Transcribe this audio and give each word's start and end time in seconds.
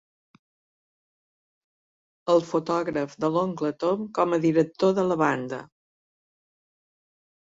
El 2.33 2.41
fotògraf 2.51 3.13
de 3.25 3.31
l'oncle 3.35 3.71
Tom 3.85 4.07
com 4.21 4.33
a 4.33 4.41
director 4.47 4.97
de 5.01 5.05
la 5.11 5.19
banda. 5.25 5.61